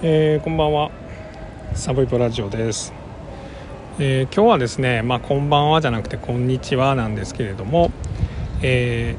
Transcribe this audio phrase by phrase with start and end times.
[0.00, 0.92] えー、こんばんは。
[1.74, 2.92] サブイプラジオです、
[3.98, 7.90] えー、今日はですねまあこんばんはじゃなくてこんにちはなんですけれども、
[8.62, 9.16] え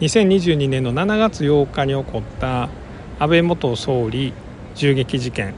[0.00, 2.68] ー、2022年の7月8日に起こった
[3.18, 4.34] 安倍元総理
[4.74, 5.54] 銃撃事件。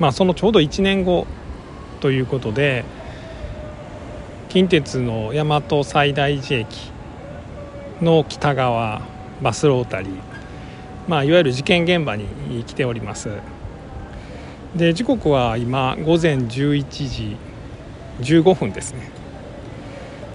[0.00, 1.28] まあそのちょうど1年後
[2.00, 2.84] ということで
[4.48, 6.90] 近鉄の大和西大寺駅
[8.00, 9.00] の北側
[9.40, 10.31] バスロータリー
[11.12, 12.24] まあ、いわゆる事件現場に
[12.64, 13.28] 来ております。
[14.74, 17.36] で時刻は今午前11時
[18.22, 19.10] 15分ですね。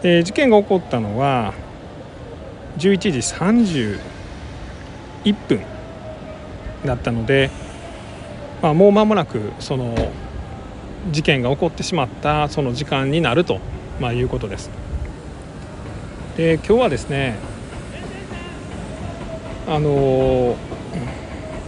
[0.04, 1.56] で事件が起こったのは
[2.78, 4.00] 11時31
[5.48, 5.62] 分
[6.86, 7.50] だったので、
[8.62, 9.96] まあ、もう間もなくその
[11.10, 13.62] 事件が起こってしまったその時間になると、
[14.00, 14.70] まあ、いうことです。
[16.38, 17.57] で今日はですね
[19.68, 20.56] あの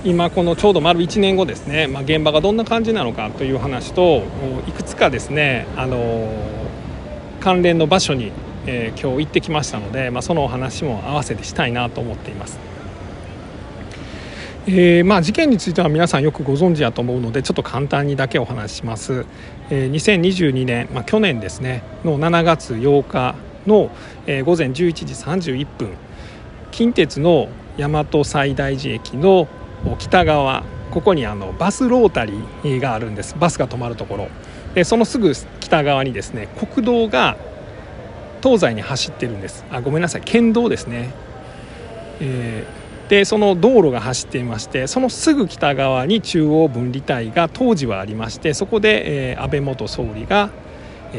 [0.05, 4.23] 今このちょうど丸1年後ですね、まあ、現場がどんな感じなのかという話と
[4.67, 6.31] いくつかですねあの
[7.41, 8.31] 関連の場所に、
[8.65, 12.59] えー、今日行ってきましたので、まあ、そのお話も合わせてしたいなと思っています。
[14.67, 19.25] えー、まあ、事件については皆さんよくご存知だと思うのでちょっと簡単にだけお話しします、
[19.71, 23.89] えー、2022年、まあ、去年ですねの7月8日の、
[24.27, 25.05] えー、午前11時
[25.55, 25.89] 31分
[26.71, 29.47] 近鉄の大和西大寺駅の
[29.97, 33.35] 北側ここにあのバスロータリーがあるんです。
[33.39, 34.27] バスが止まるところ。
[34.73, 37.37] でそのすぐ北側にですね国道が
[38.43, 39.65] 東西に走ってるんです。
[39.71, 40.21] あごめんなさい。
[40.25, 41.11] 県道ですね、
[42.19, 50.49] えー、でその道路が走っていましてそのすぐ北側に中央分離帯が当時はありましてそこで、えー、安倍元総理が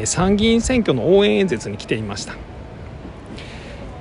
[0.05, 2.35] 参議院選挙の応援演説に来ていました。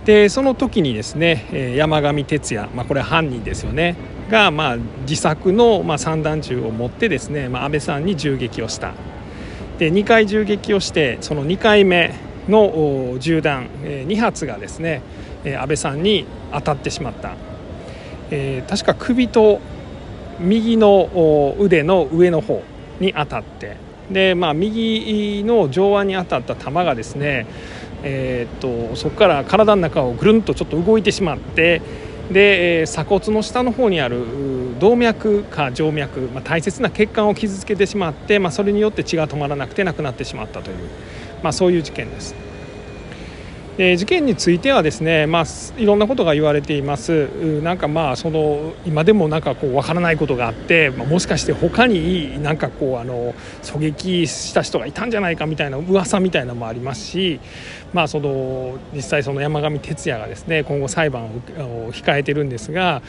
[0.04, 3.96] でその時にですね山上徹也、まあ、これ犯人ですよね
[4.30, 8.94] が、まあ、自作の、まあ、散弾銃を持ってですね、まあ、安倍さんに銃撃をした。
[9.78, 12.14] で2回銃撃をしてその2回目
[12.48, 15.02] の銃弾2発がですね
[15.44, 17.34] 安倍さんに当たってしまった、
[18.30, 19.60] えー、確か首と
[20.38, 22.62] 右の腕の上の方
[23.00, 23.76] に当たって。
[24.10, 27.46] で、まあ、右の上腕に当たった弾がですね
[28.02, 28.58] えー、っ
[28.90, 31.82] とそこから体の中をぐるんとちょっと動いてしまって
[32.30, 34.24] で鎖骨の下の方にある
[34.78, 40.76] 動脈か静脈、まあ、大切な血管を傷つけてしまって、まあ、それによって血が止まらなくて亡くなってしまったという、
[41.42, 42.49] まあ、そういう事件です。
[43.76, 45.44] 事件についてはですね、まあ、
[45.78, 47.28] いろんなことが言われています
[47.62, 57.40] なんかまあその今でもなんかこう分からないことがあって、まあ、もしかして他になんかこうあの狙撃した人がいたんじゃないかみたいな噂みたいなのもありますし、
[57.92, 61.30] まあ、その実際その山上徹也がですね今後裁判を
[61.92, 63.02] 控えてるんですが。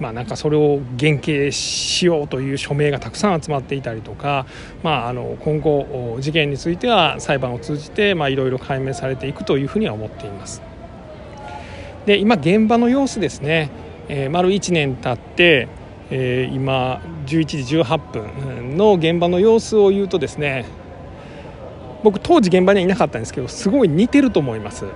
[0.00, 4.46] まあ、なんかそれを減刑しようという署名がたくさん集まっていたりとか、
[4.82, 10.62] まあ、あの今後事件については裁判を通じていろいろ解明されていくというふうには思っています。
[12.06, 13.70] で今現場の様子ですね、
[14.08, 15.68] えー、丸1年経って、
[16.10, 20.64] えー、今11時18分の現場の様子を言うとですね
[22.02, 24.86] 僕当時現場にはいなかったんですけどすごい似てると思います。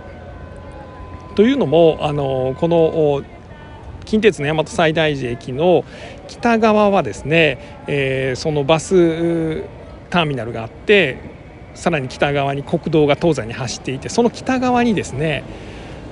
[1.35, 3.23] というのもあのこの
[4.05, 5.85] 近鉄の大和西大寺駅の
[6.29, 9.63] 北側はですね、えー、そのバス
[10.11, 11.19] ターミナルがあって
[11.75, 15.45] さらに北側に国道が東西に走っていてその北側にですね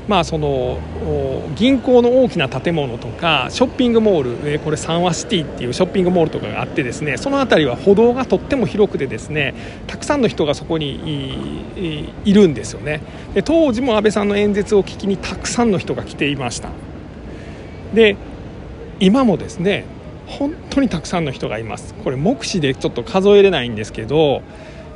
[0.08, 0.80] まあ、その
[1.54, 9.54] 銀行の大きな建物とかショッピングモールこれサンワシティっていうショッピングモールとかがあってですねその辺りは歩道がとっても広くてですね
[9.86, 13.00] たくさんの人がそこにいるんですよね。
[13.34, 16.70] で当時も安倍さんの演説を聞きにたくさんの人が来ていました。
[17.94, 18.16] で
[19.00, 19.84] 今もですね
[20.26, 21.94] 本当にたくさんの人がいます。
[21.94, 24.42] これ目視でちょっと数えれないんですけど、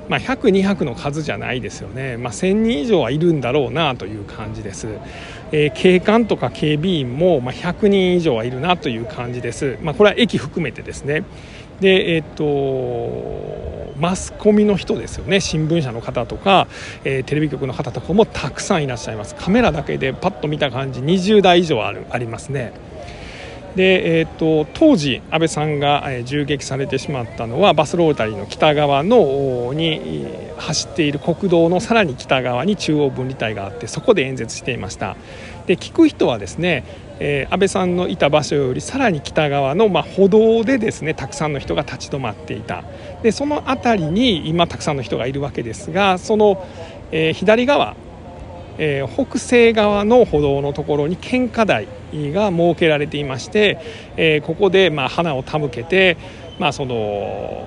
[0.08, 4.88] まあ、100、200の数じゃないですよね、まあ、1000人以上はいるんだろうなという感じです、
[5.52, 11.24] えー、警官とか警備員も、まあ、100人以上はいるなという感じです、まあ、これは駅含めてですね。
[11.80, 15.40] でえっ、とマスコミの人ですよね。
[15.40, 16.68] 新聞社の方とか、
[17.04, 19.34] えー、テレビ局の方とかもたくさんいらっしゃいます。
[19.34, 22.72] カメラだけでパッと見た感じ20台以上あるありますね。
[23.76, 30.26] で、えーと、当時安倍さんが銃撃されてしまったのはバスロータリーの北側のに
[30.56, 35.16] 走っている国道のさらに北側に中央分離帯があってそこで演説していました。
[35.66, 36.84] で聞く人はですね、
[37.18, 42.82] えー、安倍さんのいた場所よりさらに北側の、まあ、歩道でですねたくさんの人が立ち止まっていた。
[43.22, 46.66] でその辺りに今たくさんの人がいるわけですがその、
[47.12, 47.94] えー、左側
[48.78, 51.88] えー、北西側の歩道のところに献花台
[52.32, 53.78] が設けられていまして、
[54.16, 56.16] え、ここでま花を手向けて、
[56.58, 57.66] まあ、その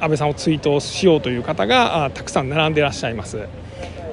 [0.00, 3.36] 安倍さんを追悼しようという方がたくさん並んでいらっしゃいます。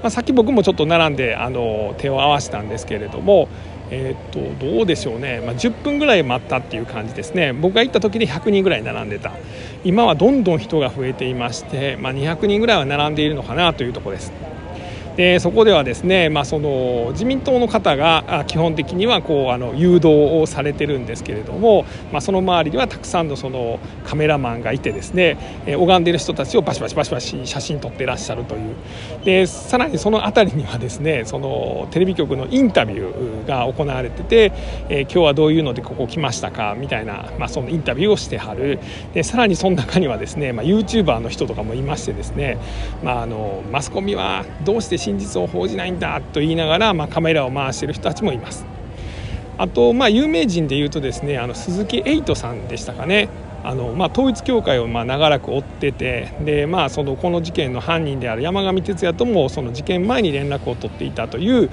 [0.01, 3.48] まあ、さっき僕もちょっと並んであの手を合わせたんですけれども、
[3.89, 9.31] えー、っとどうでしょうね、まあ、10分ぐらい待ったっていう感じですね僕が行った時で100人ぐらい並んでた
[9.83, 14.54] 今はどんどん人が増えていまして、まあ、200人ぐらいは並んでいるのかなというところです。
[15.15, 20.07] でそこではですね、まあ、その自民党の方が基本的にはこうあの誘導
[20.41, 28.75] をされてるんですけれども、まあ、その周りにはたくさんのそのカメラマンがいてですね、え拝んでいる人たちをバシバシバシバシ写真撮ってらっしゃるという。
[29.23, 34.51] でさらにその辺りにはですねそのテレビ局のインタビューが行われてて、
[34.89, 38.79] えー、今日はどういうのでここ来ましたかみたいな、まあ、そのインタビューをしてはる。
[39.13, 42.57] でさらにその中にはですね、まあ、YouTuber の人とかもいましてですね、
[43.03, 48.65] まあ、あのマスコミはどうして真実を報じないんだと言いながら、まあ、カメラを回している人たちもいます。
[49.57, 53.29] あと、まあ、有名人でいうとですねあの鈴木エイトさんでしたかね
[53.63, 61.69] あの、まあ、統一教会をまあ長らく追っててで、まあ、そのこの事件の犯人である山上徹也ともその事件前に連絡を取っていたという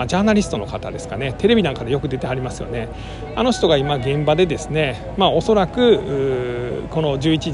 [0.00, 1.34] まあ、ジャーナリストの方ですかね。
[1.36, 2.88] テレビなんかでよく出てはりますよね。
[3.36, 7.50] あの人が今現場でですね、まあ、おそらくこの11時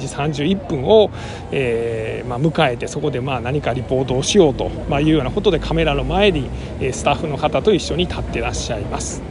[0.46, 1.10] 31分を、
[1.50, 6.48] えーまあ、迎えてそこでまあ何かリポートをしようと、まあ、いうようなことでカメラの前に
[6.92, 9.22] スタッフの方と一緒に立ってらっしゃいます。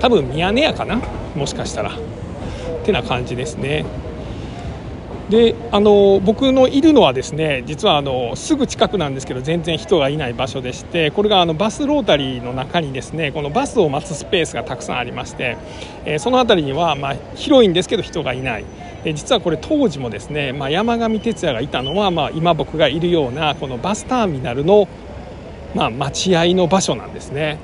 [0.00, 1.00] 多分ミヤネ屋かな？
[1.36, 1.90] もしかしたら。
[1.90, 1.94] っ
[2.84, 3.84] てな感じですね。
[5.30, 15.58] であの僕のいるのはですね実はあのすぐ近くなんですけど全然人がいない場所でしてこれがあのバスロータリーの中にですねこのバスを待つスペースがたくさんありまして、
[16.06, 18.64] えー、その辺りにはまあ広いんですけど人がいない。
[19.04, 24.88] で実はこれ当時もですね、まあ、山上徹也がいたのは、まあ、今僕がいるようなこのバスターミナルの、
[25.74, 27.58] まあ、待合の場所なんですね。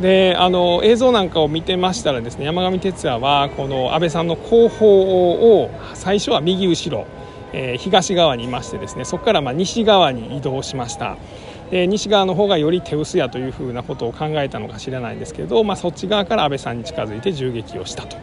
[0.00, 7.06] であの映像なんかを見てましたらですね山上徹也はこの安倍さんの後方を最初は右後ろ、
[7.52, 11.18] えー、東側にいましてですねそこからま西側に移動しました
[11.70, 18.16] で西側の方がより手薄やというふうなことを考えたのか知らないんですけど、まあ、そっち側から安倍さんに近づいて銃撃をしたと、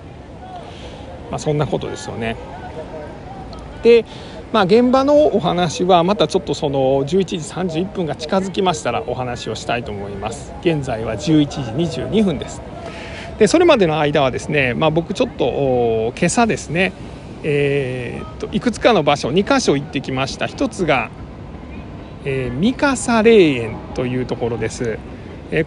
[1.29, 2.35] まあ、そんなことですよね。
[3.83, 4.05] で
[4.53, 7.37] まあ、現場のお話はまたちょっとその11時
[7.81, 10.53] 31分が近づきましたらお話をしたいと思います。
[10.61, 12.61] 現在は11時22分です。
[13.39, 16.93] でそれまでの間はですね、まあ、僕ちょっと今朝ですね、
[17.43, 20.47] えー、っといくつかの場所2箇所行ってきました。
[20.47, 21.11] 一つが、
[22.23, 24.97] えー、三笠霊園というところです。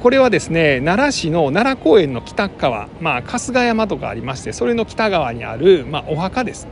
[0.01, 6.67] これはですね奈良市の奈良公園の北側、まあ、春日山とかありましてそれの北側にある、まあ、お墓です。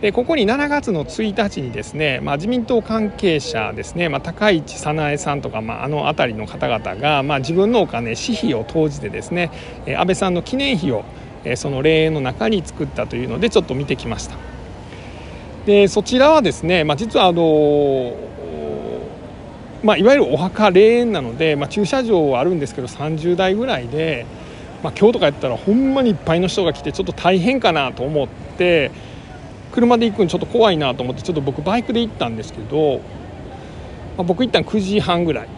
[0.00, 9.50] でここに7月の1日にですね、まあ、自民党関係者ですね、まあ、高市早苗さんとか、まあ、あの辺りの方々が、まあ、自分のお金私費を投じてですね
[9.86, 11.04] 安倍さんの記念碑を
[11.56, 14.36] その霊園の中に作ったというのでちょっと見てきました。
[15.66, 18.16] でそちらはですね、まあ、実はあの
[19.82, 24.26] まあ、いわゆるお墓霊園なので、まあ、駐車場はあるんですけど30台ぐらいで、
[24.82, 28.90] まあ、今日とかやったらほんまにいっぱいの人が来てちょっと大変かなと思って
[29.72, 32.98] 車で行くのちょっと怖いなと思ってちょっと僕バイクで行ったんですけど、
[34.16, 35.48] まあ、僕行ったの9時半ぐらい。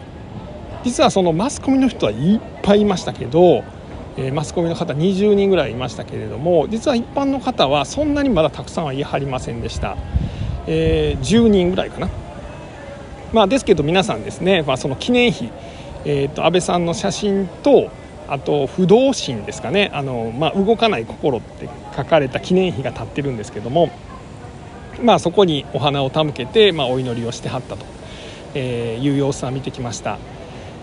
[0.83, 3.63] 実はそのマスコミの人はいっぱいいましたけど、
[4.17, 9.95] えー、マスコミの方20人ぐらいいましたけれども実は一般の方はそんなにまだたくさんは言い張りませんでした、
[10.67, 12.09] えー、10人ぐらいかな。
[13.31, 15.49] まあですけど皆さんですね、まあ、その記念碑、
[16.03, 17.89] えーと、安倍さんの写真と
[18.27, 19.91] あと不動心ですかね。
[19.93, 23.89] あの、まあ、動かない心って書かれた記念碑が立ってるんですけども、
[25.01, 27.85] まあ、そこにお花を手向けて、まあ、お祈りをしてはったと、
[28.53, 30.19] えいう様子は見てきました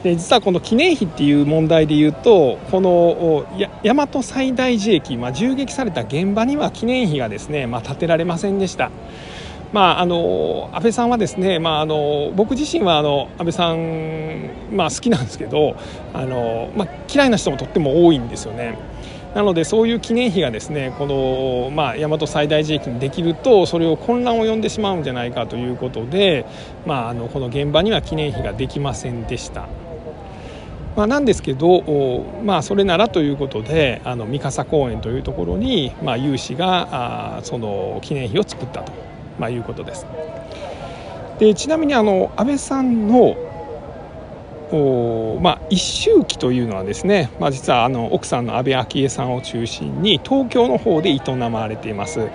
[0.03, 3.47] で実はこの記念碑っていう問題でいうとこの
[3.83, 8.91] 大和西大寺駅、まあ、銃撃された現場には記念碑がですね、まあ、建てられませんでした。
[9.73, 15.77] まあ、あの安倍さんはですね、まあ、あの僕自身はあの安倍さん、まあ、好きなんですけど
[16.15, 18.79] あの、まあ、嫌いな人もとっても多いんですよね。
[19.35, 26.47] なのでそういう記念碑がですねこの、まあ、大和西大寺駅にできるとそれを混乱を呼んでしまうんじゃないかということで、
[26.87, 29.69] まあ、あのこの現場には記念碑ができませんでした。
[30.97, 39.09] まあ、なんですけど、まあ、それならということであの三笠公園というところに、まあ、有志があその記念碑を作ったと。
[39.39, 40.07] まあ、いうことです。
[41.39, 43.37] でちなみにあの安倍さんの
[44.71, 51.21] おまあ、一周忌というのはですね、まあ、実はあの奥さんの安倍昭恵さんを中心に東京の方で営
[51.51, 52.29] まれています、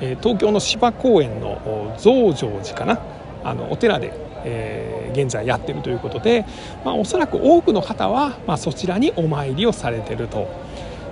[0.00, 3.00] えー、東京の芝公園の増上寺かな
[3.44, 4.12] あのお寺で、
[4.46, 6.46] えー、現在やってるということで、
[6.86, 10.48] まあ、おそらく多くの方は、まあ、そちらにお参りをされてると。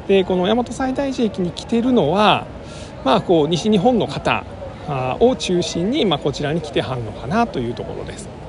[0.09, 2.47] でこの大和西大寺駅に来てるのは、
[3.05, 4.45] まあ、こう西日本の方
[5.21, 8.42] を中心に、まあ、こちらに来てはんのかなというところです。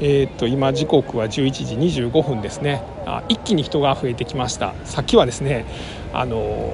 [0.00, 2.82] えー、と今時刻は11時25分ですね。
[3.06, 4.74] あ一気に人が増えてきました。
[4.84, 5.64] さっきはですね
[6.12, 6.72] あの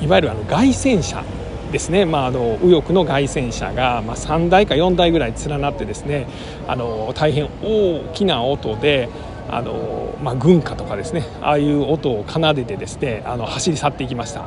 [0.00, 1.22] いわゆるあの凱旋車
[1.70, 6.26] ですね、まあ、あの右翼の凱旋車が、まあ、3台か4台ぐらい連なってですね
[6.68, 9.08] あの大変大きな音で
[9.50, 14.46] あの、まあ、軍歌とかですねああいう音を奏でてですねあの走り去っていきました。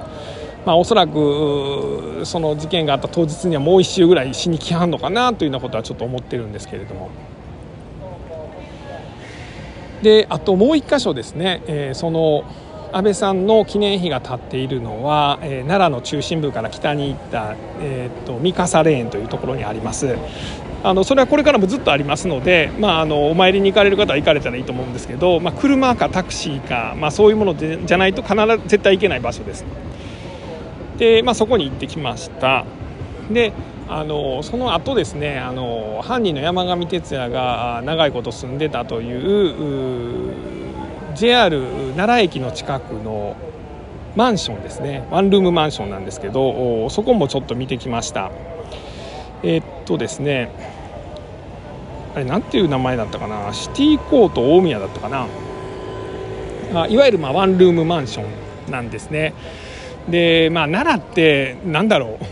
[0.65, 7.11] まあ、おそらくその事件があった当日にはもう1周ぐらいしに来はんのかなというようなことはちょっと思ってるんですけれども。
[10.01, 12.43] であともう1箇所ですね、えー、その
[12.91, 20.15] 安倍さんの記念碑が建っているのは、えー、奈良の中心部から北に行った、えーと、三笠レーンというところにあります。
[20.81, 29.65] あのそれはこれからもずっとありますので、まあ、あのお参りに行かれる方は行かれたらいいと思うんですけど、まあ、車かタクシーか、まあ、そういうものでじゃないと必ず絶対行けない場所です。
[30.97, 32.65] で、まあ、そこに行ってきました。
[33.31, 33.51] で
[33.87, 40.33] あのその後ですねあの犯人の山上徹也が長いこと住んでたという
[41.15, 41.61] JR
[41.95, 43.35] 奈良駅の近くの
[44.15, 45.07] マンションですね。
[45.11, 48.31] ワンルームマンションなんですけどそこもちょっと見てきました。
[49.43, 50.49] えー、っとですね
[52.15, 53.53] あれなんていう名前だったかな？
[53.53, 55.27] シティコート大宮だったかな？
[56.73, 58.25] あいわゆるまあワンルームマンショ
[58.67, 59.33] ンなんですね。
[60.09, 62.25] でまあ奈良ってなんだろう？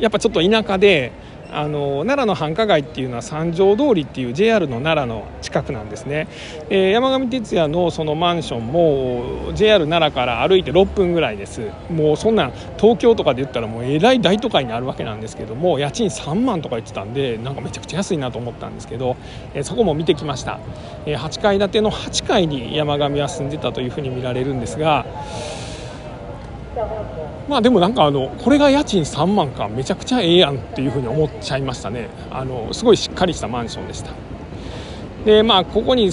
[0.00, 1.12] やっぱちょっと田舎で
[1.50, 6.28] あの奈良の繁華街っていうのは三条通りっていう JR の奈良の近くなんですね、
[6.68, 11.62] えー、山上徹也のそのマンションも JR 奈良から歩いて6分ぐらいです。
[11.90, 19.16] もうそんな東京とかで言ったらもうえらい大都会にあるわけなんですけども家賃3万とか言ってたんでなんかめちゃくちゃ安いなと思ったんですけど、
[19.54, 20.60] えー、そこも見てきました、
[21.06, 25.06] えー、8階建ての8階に山上は住んでたというふうに見られるんですが
[27.48, 32.08] まあでもなんかあのこれが家賃3万かめちゃくちゃええやんっていうふうに思っちゃいましたね。
[32.30, 34.12] あのすごいしっかりしたマンションでした。
[35.24, 36.10] でまあここに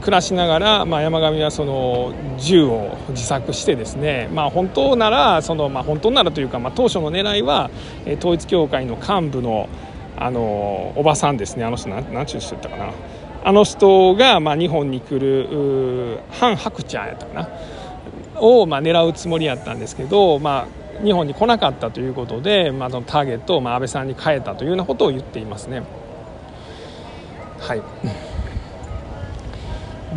[0.00, 7.70] 暮らしながら、まあ、山上はその銃を自作してですね、まあ、本当ならその、まあ、本当ならというか、まあ、当初の狙いは
[8.18, 9.68] 統一教会の幹部の
[10.16, 11.64] あのおばさんですね。
[11.64, 12.92] あの人何て言う人ったかな。
[13.42, 17.48] あの人が、まあ、日本に来るハン・ハクチャーやったかな。
[18.40, 20.66] をまあ狙うつもりやったんですけど、ま
[21.00, 25.82] あ、日本に来なかったということで、まあ、のターゲットをまあ安倍さんに変えたというようなことを言っていますね。
[27.58, 27.82] はい、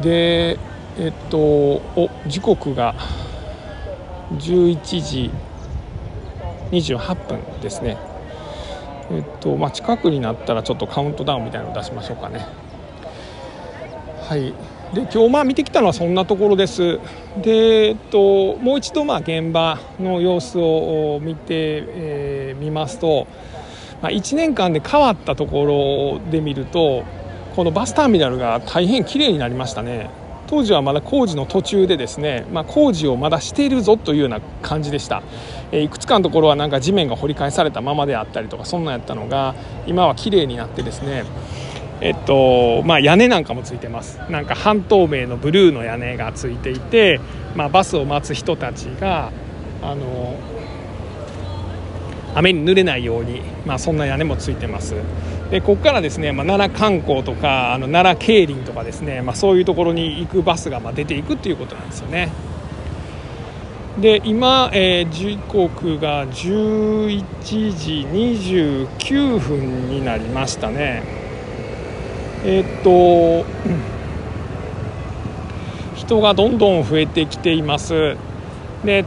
[0.02, 0.58] で
[0.98, 2.96] えっとお時刻が
[4.32, 5.32] 11時
[6.72, 7.98] 28分ですね。
[9.12, 12.46] えっとまあ、近くになったらちょっとカウントダウンみたいなのを出しましょうかね。
[14.22, 14.54] はい
[14.94, 17.00] で今日まあ見てきたのはそんなところです。
[17.42, 23.28] で、えっと、もう一度まあ現場の様子を見て、えー、みますと、
[24.04, 27.04] まあ、1年間で変わったところで見ると
[27.56, 30.12] このバスターミナルが大変綺麗になりましたね。
[30.46, 35.24] 当時はまだ工事の途中でですね、まあ、工事をまだしているぞというような感じでした、
[35.72, 39.56] え、いくつかのところはなんか地面が掘り返されたままであったりとかそんなんやったのが
[39.88, 41.24] 今は綺麗になってですね
[42.04, 44.20] えっとまあ、屋根なんかもついてます。
[44.30, 47.22] なんか半透明のブルーの屋根がついていて、
[47.56, 49.32] まあ、バスを待つ人たちが
[49.82, 50.36] あの
[52.36, 54.96] 雨に濡れないように、まあ、そんな屋根もついてます。
[55.50, 62.34] でここからですね、まあ、奈良観光とかあの奈良競輪とかですね、まあ、そういうところに行くバスがまあ出ていくっていうことなんですよね。
[64.02, 67.24] で今、えー、時刻が11
[67.78, 71.23] 時29分になりましたね。
[72.46, 73.46] えー、っと
[75.96, 78.18] 人がどんどん増えてきています。
[78.84, 79.06] で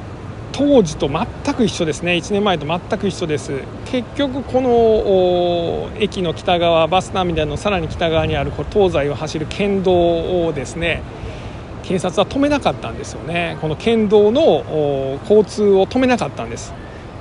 [0.53, 2.13] 当時と全く一緒ですね。
[2.13, 3.53] 1年前と全く一緒です。
[3.85, 9.93] 結局この駅の北側バスターミナルのさらに北側にあるこ東西を走る県道
[10.47, 11.03] をですね。
[11.83, 13.59] 警察は止めなかったんですよね。
[13.61, 16.73] この県道の交通を止めなかったんです。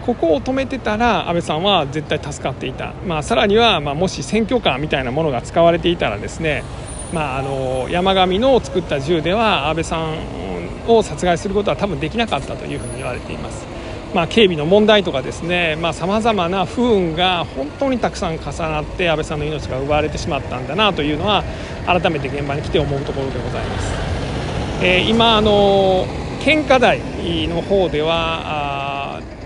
[0.05, 6.63] ここを止めてたら安倍さんは絶対助かっていた、まあ、さらには、まあ、もし選挙カーみたいなものが使われていたらですね、
[7.11, 10.17] まあ、あの山上の作った銃では安倍さん
[10.87, 13.65] を殺害することは多分できなかったというふうに言われています。
[14.13, 21.43] まあ、警備の問題とかですねさまざ、まな不運が本当にたくさん重なって安倍さんの命が奪われてしまったんだなというのは
[21.85, 23.91] 改めて現場に来て思うところでございます。
[24.81, 26.05] えー、今あの
[26.45, 26.99] 献花台
[27.47, 28.74] の方では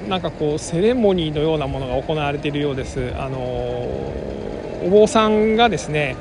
[0.10, 3.14] なんかこうセレモニーのようなものが行われているようです。
[3.18, 6.16] あのお坊さんがですね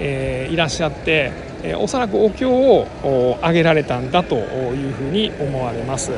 [0.00, 1.30] えー、いらっしゃって、
[1.62, 6.10] えー、おそらくお経をあげられたんだというふうに思われます。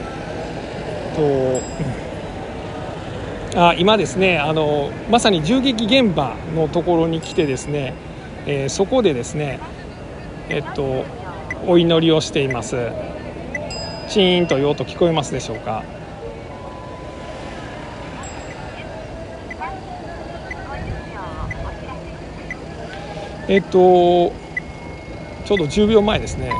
[1.14, 1.60] と
[3.54, 7.92] あ今ですねあのまさに銃撃現場のところに来てですね、
[8.46, 9.60] えー、そこでですね
[10.48, 11.04] えっと
[11.66, 12.76] お祈りをしています
[14.08, 15.82] チーンという音聞こえますでしょうか？
[23.48, 26.50] えっとちょうど10秒前ですね。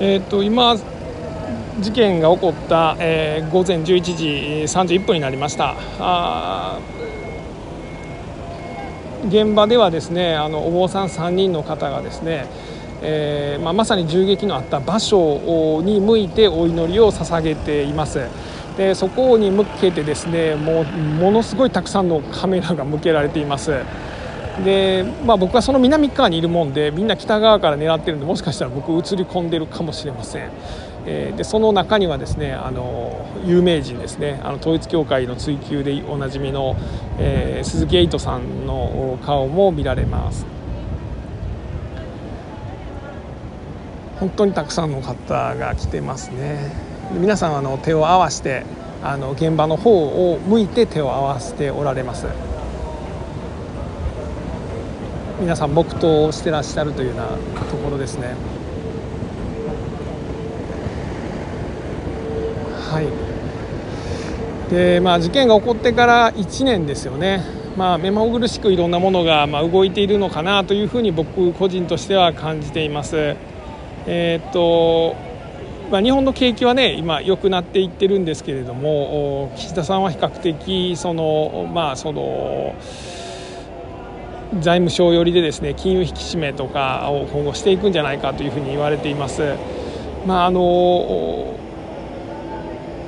[0.00, 0.76] えっと今
[1.80, 4.24] 事件が起こった、えー、午前11時
[4.66, 5.76] 31分になりました。
[6.00, 6.80] あ
[9.28, 12.46] 現場ではですねあのお坊さん3人の方がですね
[13.02, 18.20] えーまあ、まさに銃撃のあった場所に向いてお祈りを捧げています。
[18.76, 23.72] でそこに向けてですねもうものすごいたくさんのカメラが向けられています。
[24.64, 30.50] で、まあ、僕はその南側にいるもんでみんな北側から狙ってるんでもしかしたら僕映り込んでるかもしれません、
[31.06, 36.76] えー、でその中にはですねあの有名人ですねあの統一教会の追及でおなじみの、
[37.18, 40.61] えー、鈴木エイトさんの顔も見られます。
[44.22, 46.70] 本当にたくさんの方が来てますね。
[47.12, 48.62] 皆さんあの手を合わせて
[49.02, 52.26] あの現場の方を向いて手を合わせておられます。
[55.40, 57.24] 皆さん黙祷をしてらっしゃるというような
[57.64, 58.36] ところですね。
[62.92, 63.02] は
[64.70, 64.72] い。
[64.72, 67.42] でまあ事件が起こってから1年ですよね。
[67.76, 73.34] まあ、目まぐるしくいろんなものがまあ動いているのかなというふうに僕個人としては感じています。
[74.06, 75.14] えー、っと
[75.90, 82.74] まあ、日本の景気はね今良くなっていってるんですけれども岸田さんは比較的そのまあその
[84.60, 89.42] 財務省寄りでですね金融引き締めとかを今後していくんじゃないかというふうに言われています。
[90.26, 91.61] まああの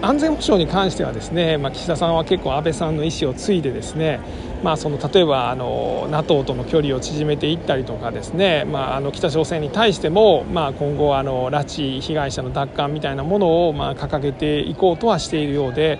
[0.02, 4.20] 安全保障に関してはですね、まあ、岸田さんは結構安倍さんの意思を継いでですね、
[4.62, 15.98] まあ、その例えばあの NATO との距離を縮めていったりとかですね、まあ、あの北朝鮮に対しても、まあ、今後あの拉致被害者の奪還みたいなものをまあ掲げていこうとはしているようで。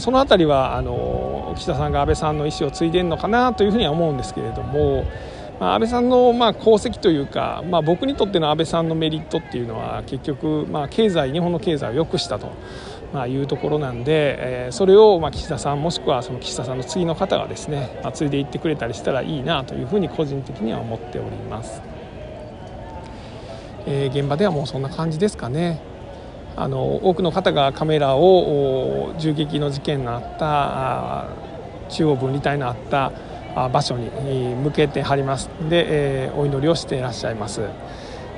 [0.00, 5.04] その辺りはあの岸田さんが安倍さんの意思を継いでいるのかなというふうには思うんですけれども、
[5.58, 12.52] まあ、安倍さんのまあ功績というか、まあ、僕にとっての安倍さんのメリットっていうのは結局まあ経済日本の経済を良くしたと。
[13.12, 21.80] まあ、いうところなんで、えー、それをまあ岸田さんもしくはその岸田さんの次の方がですね、まあ、継いでいってくれたりしたらいいなというふうに個人的には思っております。
[23.86, 25.80] えー、現場ではもうそんな感じですかね。
[26.56, 31.28] あの多くの方がカメラを銃撃の事件のあった
[31.88, 33.12] 中央分離帯のあった
[33.68, 34.10] 場所に
[34.56, 37.62] 向けて貼りますで、えー、お祈りをしていらっしゃいます。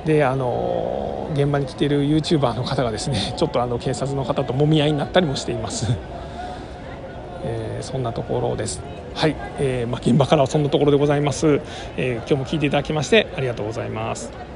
[0.04, 5.86] であの現場に来ている YouTuber の方がですね ちょっとあの警察の方ともみ合いになったりもしています、
[7.44, 8.82] えー、そんなところです。
[9.14, 11.60] はい、えーまあ、現場からはそんなところでございます、
[11.96, 14.49] えー、今日も聞いていただきましてありがとうございます。